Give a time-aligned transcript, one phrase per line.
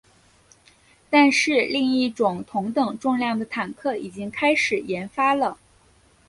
[1.11, 5.59] 但是另一种同等重量的坦克已经开始研发了。